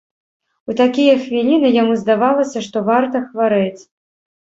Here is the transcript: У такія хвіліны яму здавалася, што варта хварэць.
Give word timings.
У 0.71 0.75
такія 0.79 1.13
хвіліны 1.27 1.69
яму 1.75 1.99
здавалася, 2.01 2.67
што 2.71 2.77
варта 2.91 3.27
хварэць. 3.31 3.81